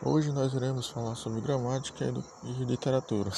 [0.00, 2.04] Hoje nós iremos falar sobre gramática
[2.44, 3.32] e literatura.